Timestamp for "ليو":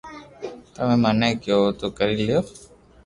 2.27-2.41